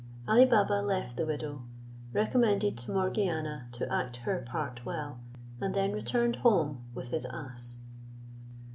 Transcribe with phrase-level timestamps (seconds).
[0.27, 1.61] Ali Baba left the widow,
[2.11, 5.19] recommended to Morgiana to act her part well,
[5.59, 7.81] and then returned home with his ass.